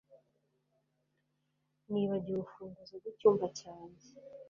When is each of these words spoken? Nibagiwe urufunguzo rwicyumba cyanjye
Nibagiwe 1.91 2.37
urufunguzo 2.39 2.93
rwicyumba 2.99 3.45
cyanjye 3.59 4.05